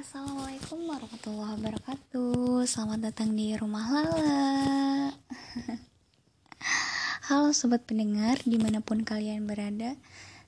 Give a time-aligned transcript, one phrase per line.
[0.00, 5.12] Assalamualaikum warahmatullahi wabarakatuh Selamat datang di rumah Lala
[7.28, 9.92] Halo sobat pendengar di mana pun kalian berada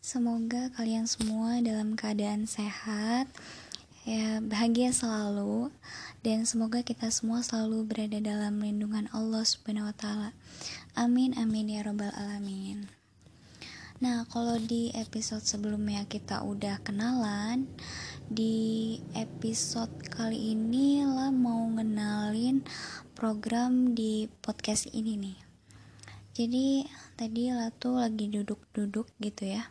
[0.01, 3.29] Semoga kalian semua dalam keadaan sehat
[4.09, 5.69] ya bahagia selalu
[6.25, 10.31] dan semoga kita semua selalu berada dalam lindungan Allah Subhanahu wa taala.
[10.97, 12.89] Amin amin ya robbal alamin.
[14.01, 17.69] Nah, kalau di episode sebelumnya kita udah kenalan,
[18.33, 22.65] di episode kali ini lah mau ngenalin
[23.13, 25.39] program di podcast ini nih.
[26.33, 29.69] Jadi tadi lah tuh lagi duduk-duduk gitu ya.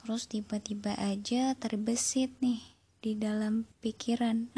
[0.00, 2.64] Terus tiba-tiba aja terbesit nih
[3.04, 4.48] di dalam pikiran.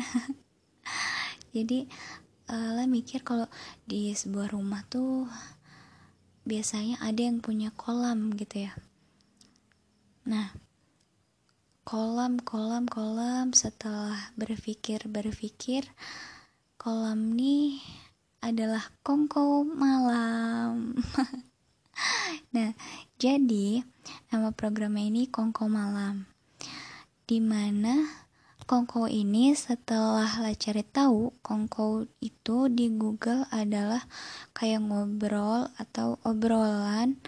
[1.55, 1.91] Jadi
[2.47, 3.51] uh, lah mikir kalau
[3.91, 5.27] di sebuah rumah tuh
[6.45, 8.73] biasanya ada yang punya kolam gitu ya.
[10.29, 10.53] Nah
[11.85, 15.89] kolam kolam kolam setelah berpikir berpikir
[16.81, 17.81] kolam nih
[18.45, 20.97] adalah kongko malam.
[22.55, 22.71] Nah
[23.19, 23.83] jadi
[24.31, 26.27] nama programnya ini kongko malam
[27.27, 28.24] di mana
[28.65, 34.01] Kongko ini setelah lah cari tahu Kongko itu di Google adalah
[34.57, 37.21] kayak ngobrol atau obrolan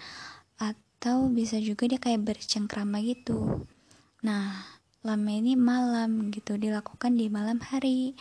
[0.57, 3.69] atau bisa juga dia kayak bercengkrama gitu.
[4.25, 4.65] Nah,
[5.05, 8.17] lama ini malam gitu dilakukan di malam hari.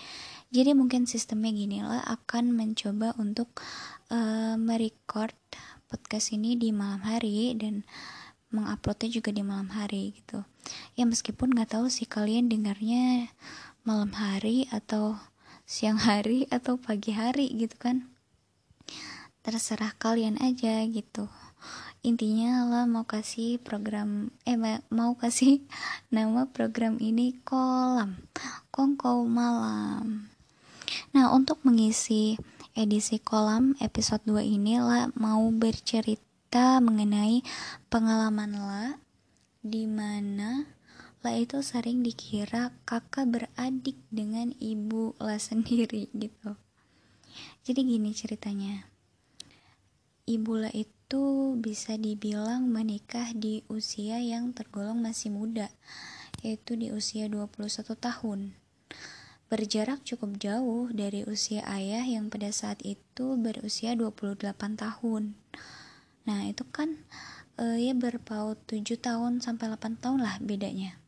[0.53, 3.49] Jadi mungkin sistemnya gini lah akan mencoba untuk
[4.13, 5.33] uh, merecord
[5.89, 7.81] podcast ini di malam hari dan
[8.53, 10.45] menguploadnya juga di malam hari gitu
[10.99, 13.31] ya meskipun nggak tahu sih kalian dengarnya
[13.87, 15.19] malam hari atau
[15.67, 18.11] siang hari atau pagi hari gitu kan.
[19.47, 21.31] Terserah kalian aja gitu.
[22.03, 24.59] Intinya lah mau kasih program eh
[24.91, 25.63] mau kasih
[26.15, 28.19] nama program ini kolam
[28.75, 30.31] kongko malam.
[31.15, 32.39] Nah untuk mengisi
[32.79, 37.43] edisi kolam episode 2 ini lah mau bercerita cerita mengenai
[37.91, 38.95] pengalaman La
[39.67, 40.63] di mana
[41.27, 46.55] La itu sering dikira kakak beradik dengan ibu La sendiri gitu.
[47.67, 48.87] Jadi gini ceritanya.
[50.27, 55.67] Ibu La itu bisa dibilang menikah di usia yang tergolong masih muda,
[56.47, 57.59] yaitu di usia 21
[57.99, 58.55] tahun.
[59.47, 64.47] Berjarak cukup jauh dari usia ayah yang pada saat itu berusia 28
[64.79, 65.39] tahun.
[66.27, 67.03] Nah itu kan
[67.61, 71.01] uh, ya berpaut 7 tahun sampai 8 tahun lah bedanya.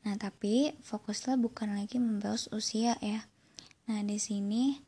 [0.00, 3.28] Nah tapi fokuslah bukan lagi membahas usia ya.
[3.88, 4.80] Nah di sini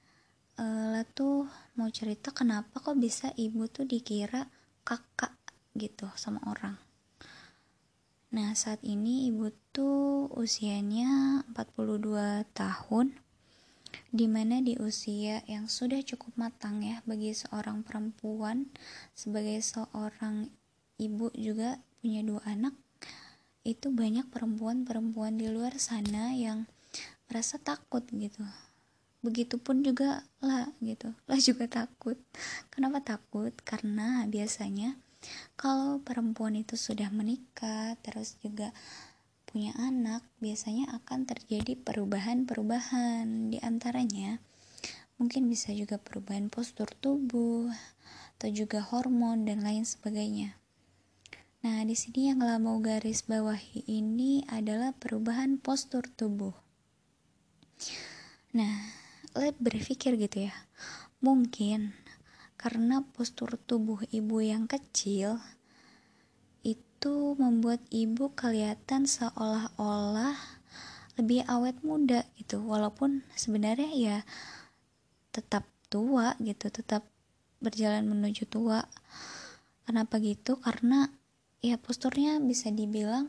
[0.56, 4.48] uh, lah tuh mau cerita kenapa kok bisa ibu tuh dikira
[4.84, 5.36] kakak
[5.76, 6.76] gitu sama orang.
[8.32, 13.12] Nah saat ini ibu tuh usianya 42 tahun
[14.12, 18.68] di mana di usia yang sudah cukup matang ya bagi seorang perempuan
[19.12, 20.48] sebagai seorang
[21.00, 22.74] ibu juga punya dua anak
[23.62, 26.66] itu banyak perempuan-perempuan di luar sana yang
[27.30, 28.42] merasa takut gitu.
[29.22, 32.18] Begitupun juga lah gitu lah juga takut.
[32.74, 33.54] Kenapa takut?
[33.62, 34.98] Karena biasanya
[35.54, 38.74] kalau perempuan itu sudah menikah terus juga
[39.52, 43.52] punya anak, biasanya akan terjadi perubahan-perubahan.
[43.52, 44.40] Di antaranya,
[45.20, 47.68] mungkin bisa juga perubahan postur tubuh,
[48.40, 50.56] atau juga hormon dan lain sebagainya.
[51.62, 56.56] Nah, di sini yang mau garis bawahi ini adalah perubahan postur tubuh.
[58.56, 58.88] Nah,
[59.38, 60.54] let berpikir gitu ya.
[61.22, 61.94] Mungkin
[62.58, 65.38] karena postur tubuh ibu yang kecil,
[67.02, 70.38] itu membuat ibu kelihatan seolah-olah
[71.18, 72.62] lebih awet muda gitu.
[72.62, 74.18] Walaupun sebenarnya ya
[75.34, 77.02] tetap tua gitu tetap
[77.58, 78.86] berjalan menuju tua.
[79.82, 80.62] Kenapa gitu?
[80.62, 81.10] Karena
[81.58, 83.26] ya posturnya bisa dibilang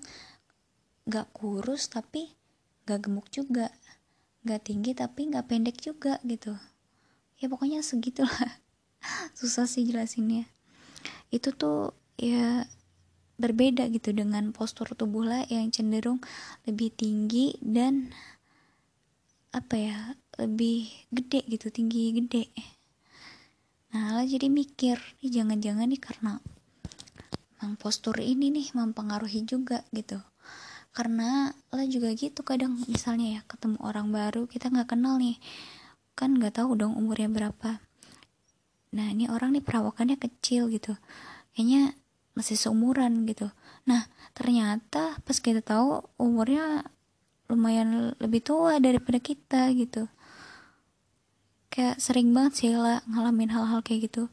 [1.10, 2.30] gak kurus tapi
[2.86, 3.74] gak gemuk juga.
[4.46, 6.54] Gak tinggi tapi gak pendek juga gitu.
[7.42, 8.62] Ya pokoknya segitulah.
[9.34, 10.46] Susah sih jelasinnya.
[11.34, 12.70] Itu tuh ya
[13.38, 16.22] berbeda gitu dengan postur tubuh lah yang cenderung
[16.70, 18.14] lebih tinggi dan
[19.54, 19.98] apa ya
[20.42, 22.50] lebih gede gitu tinggi gede.
[23.94, 26.42] Nah lah jadi mikir nih jangan-jangan nih karena
[27.62, 30.18] memang postur ini nih mempengaruhi juga gitu.
[30.94, 35.38] Karena lah juga gitu kadang misalnya ya ketemu orang baru kita nggak kenal nih
[36.14, 37.82] kan nggak tahu dong umurnya berapa.
[38.94, 40.98] Nah ini orang nih perawakannya kecil gitu.
[41.54, 41.98] Kayaknya
[42.34, 43.50] masih seumuran gitu.
[43.86, 46.86] Nah ternyata pas kita tahu umurnya
[47.50, 50.10] lumayan lebih tua daripada kita gitu.
[51.74, 54.30] Kayak sering banget sih lah ngalamin hal-hal kayak gitu.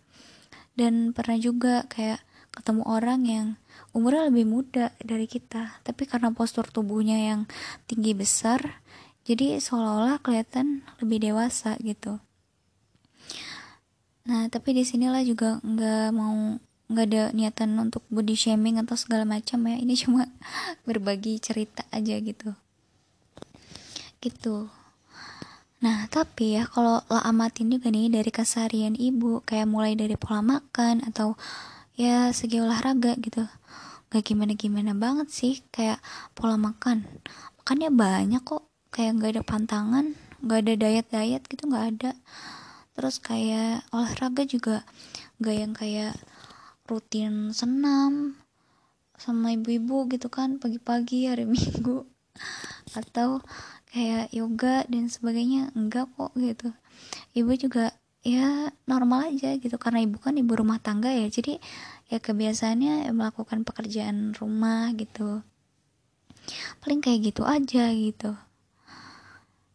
[0.77, 3.47] Dan pernah juga kayak ketemu orang yang
[3.95, 7.41] umurnya lebih muda dari kita tapi karena postur tubuhnya yang
[7.87, 8.83] tinggi besar
[9.23, 12.19] jadi seolah-olah kelihatan lebih dewasa gitu.
[14.27, 16.59] Nah tapi di sinilah juga nggak mau
[16.91, 19.79] nggak ada niatan untuk body shaming atau segala macam ya.
[19.79, 20.27] Ini cuma
[20.83, 22.53] berbagi cerita aja gitu.
[24.19, 24.67] Gitu.
[25.81, 30.45] Nah tapi ya kalau lah amatin juga nih dari keseharian ibu kayak mulai dari pola
[30.45, 31.39] makan atau
[31.95, 33.47] ya segi olahraga gitu.
[34.11, 36.03] Gak gimana gimana banget sih kayak
[36.35, 37.07] pola makan.
[37.63, 38.67] Makannya banyak kok.
[38.91, 40.07] Kayak gak ada pantangan
[40.41, 42.11] gak ada diet diet gitu gak ada.
[42.97, 44.83] Terus kayak olahraga juga
[45.41, 46.17] gak yang kayak
[46.91, 48.35] rutin senam
[49.21, 52.09] sama ibu-ibu gitu kan pagi-pagi hari minggu.
[52.91, 53.45] Atau
[53.93, 55.71] kayak yoga dan sebagainya.
[55.79, 56.75] Enggak kok gitu.
[57.37, 57.95] Ibu juga
[58.27, 59.77] ya normal aja gitu.
[59.79, 61.29] Karena ibu kan ibu rumah tangga ya.
[61.29, 61.61] Jadi
[62.11, 65.47] ya kebiasaannya melakukan pekerjaan rumah gitu.
[66.83, 68.35] Paling kayak gitu aja gitu.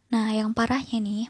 [0.09, 1.29] Nah yang parahnya nih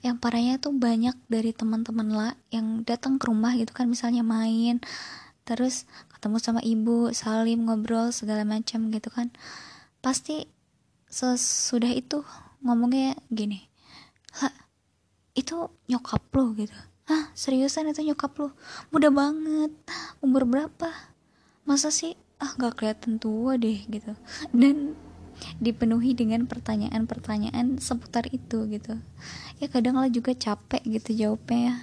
[0.00, 4.80] yang parahnya tuh banyak dari teman-teman lah yang datang ke rumah gitu kan misalnya main
[5.44, 9.28] terus ketemu sama ibu salim ngobrol segala macam gitu kan.
[10.00, 10.48] Pasti
[11.10, 12.22] sesudah itu
[12.62, 13.66] ngomongnya gini
[14.38, 14.54] lah
[15.34, 16.76] itu nyokap lo gitu.
[17.10, 18.54] Ah seriusan itu nyokap lo
[18.94, 19.74] muda banget.
[20.24, 20.88] Umur berapa?
[21.66, 22.16] Masa sih?
[22.40, 24.16] Ah gak kelihatan tua deh gitu.
[24.54, 24.96] Dan
[25.60, 29.00] dipenuhi dengan pertanyaan-pertanyaan seputar itu gitu
[29.60, 31.74] ya kadang lah juga capek gitu jawabnya ya.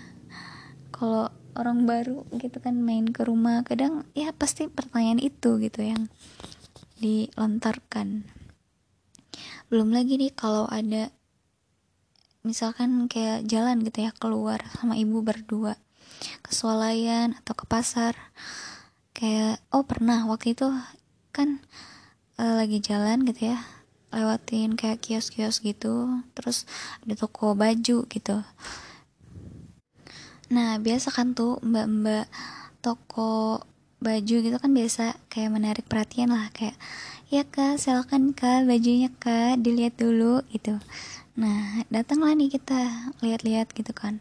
[0.89, 6.09] Kalau orang baru gitu kan main ke rumah kadang ya pasti pertanyaan itu gitu yang
[6.97, 8.25] dilontarkan.
[9.69, 11.13] Belum lagi nih kalau ada
[12.41, 15.77] misalkan kayak jalan gitu ya keluar sama ibu berdua
[16.41, 18.17] ke swalayan atau ke pasar.
[19.13, 20.65] Kayak oh pernah waktu itu
[21.29, 21.61] kan
[22.41, 23.76] uh, lagi jalan gitu ya
[24.17, 26.65] lewatin kayak kios-kios gitu terus
[27.05, 28.35] ada toko baju gitu.
[30.49, 32.25] Nah biasa kan tuh mbak-mbak
[32.81, 33.61] toko
[34.01, 36.77] baju gitu kan biasa kayak menarik perhatian lah kayak
[37.29, 40.81] ya kak silakan kak bajunya kak dilihat dulu gitu.
[41.37, 44.17] Nah datanglah nih kita lihat-lihat gitu kan.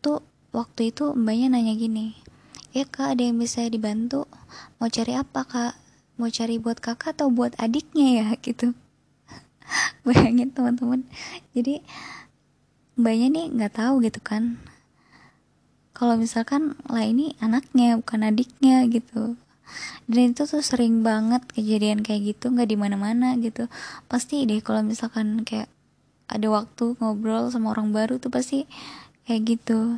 [0.00, 0.24] Tuh
[0.56, 2.16] waktu itu mbaknya nanya gini
[2.72, 4.24] ya kak ada yang bisa dibantu?
[4.80, 5.74] Mau cari apa kak?
[6.16, 8.26] Mau cari buat kakak atau buat adiknya ya?
[8.46, 8.72] Gitu
[10.06, 11.06] bayangin teman-teman.
[11.56, 11.82] Jadi
[12.98, 14.60] mbaknya nih nggak tahu gitu kan.
[15.92, 19.36] Kalau misalkan lah ini anaknya bukan adiknya gitu.
[20.04, 23.70] Dan itu tuh sering banget kejadian kayak gitu nggak di mana-mana gitu.
[24.10, 25.70] Pasti deh kalau misalkan kayak
[26.28, 28.64] ada waktu ngobrol sama orang baru tuh pasti
[29.24, 29.96] kayak gitu.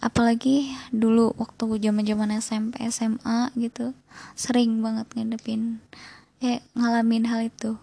[0.00, 3.96] Apalagi dulu waktu zaman zaman SMP SMA gitu
[4.36, 5.80] sering banget ngadepin
[6.44, 7.80] eh ngalamin hal itu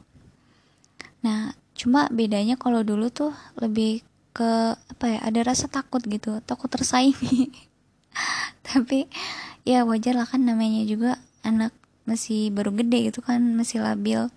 [1.23, 6.67] nah cuma bedanya kalau dulu tuh lebih ke apa ya ada rasa takut gitu takut
[6.67, 7.53] tersaingi.
[8.67, 9.05] Tapi
[9.63, 11.71] ya wajar lah kan namanya juga anak
[12.03, 14.27] masih baru gede gitu kan masih labil.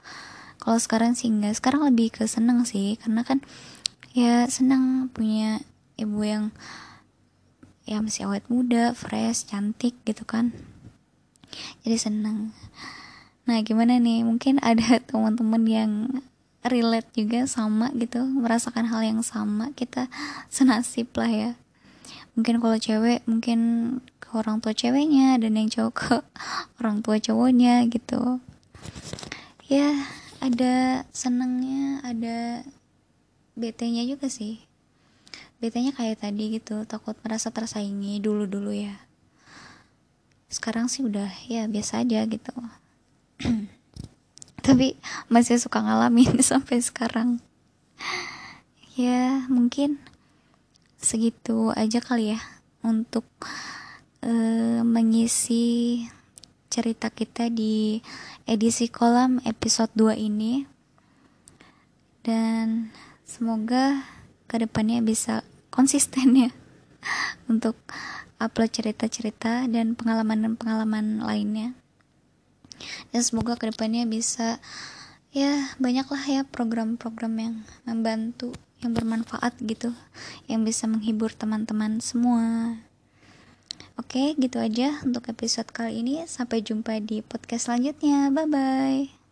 [0.61, 3.41] Kalau sekarang sih enggak sekarang lebih ke seneng sih karena kan
[4.13, 5.61] ya seneng punya
[5.97, 6.53] ibu yang
[7.89, 10.53] ya masih awet muda fresh cantik gitu kan.
[11.83, 12.53] Jadi seneng.
[13.49, 14.27] Nah gimana nih?
[14.29, 15.93] Mungkin ada teman-teman yang
[16.69, 20.11] relate juga sama gitu merasakan hal yang sama kita
[20.51, 21.51] senasib lah ya.
[22.37, 23.61] Mungkin kalau cewek mungkin
[24.21, 26.17] ke orang tua ceweknya dan yang cowok ke
[26.81, 28.41] orang tua cowoknya gitu.
[29.67, 29.95] Ya
[30.39, 32.63] ada senengnya ada
[33.57, 34.63] BT-nya juga sih.
[35.59, 39.01] BT-nya kayak tadi gitu takut merasa tersaingi dulu-dulu ya.
[40.53, 42.55] Sekarang sih udah ya biasa aja gitu
[44.77, 44.93] tapi
[45.33, 47.41] masih suka ngalamin sampai sekarang.
[48.93, 49.97] Ya mungkin
[51.01, 52.41] segitu aja kali ya
[52.85, 53.25] untuk
[54.21, 56.05] uh, mengisi
[56.69, 58.05] cerita kita di
[58.45, 60.69] edisi kolam episode 2 ini.
[62.21, 62.93] Dan
[63.25, 64.05] semoga
[64.45, 65.41] ke depannya bisa
[65.73, 66.51] konsisten ya
[67.51, 67.81] untuk
[68.37, 71.73] upload cerita-cerita dan pengalaman-pengalaman lainnya
[73.13, 74.59] dan semoga ke depannya bisa
[75.37, 79.93] ya banyaklah ya program-program yang membantu yang bermanfaat gitu
[80.49, 82.77] yang bisa menghibur teman-teman semua
[83.97, 86.21] Oke, gitu aja untuk episode kali ini.
[86.29, 88.29] Sampai jumpa di podcast selanjutnya.
[88.29, 89.16] Bye bye.